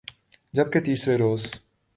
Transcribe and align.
جب 0.53 0.71
کہ 0.73 0.79
تیسرے 0.79 1.17
روز 1.17 1.45